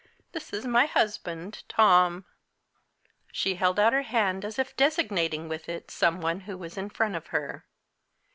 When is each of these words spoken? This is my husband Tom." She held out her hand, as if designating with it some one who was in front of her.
This 0.31 0.51
is 0.51 0.65
my 0.65 0.87
husband 0.87 1.61
Tom." 1.69 2.25
She 3.31 3.53
held 3.53 3.79
out 3.79 3.93
her 3.93 4.01
hand, 4.01 4.43
as 4.43 4.57
if 4.57 4.75
designating 4.75 5.47
with 5.47 5.69
it 5.69 5.91
some 5.91 6.21
one 6.21 6.39
who 6.39 6.57
was 6.57 6.75
in 6.75 6.89
front 6.89 7.15
of 7.15 7.27
her. 7.27 7.67